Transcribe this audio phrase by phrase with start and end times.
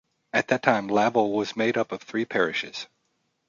[0.33, 2.87] At that time Laval was made up of three parishes.